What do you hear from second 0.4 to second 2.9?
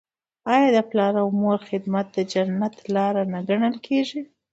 آیا د پلار او مور خدمت د جنت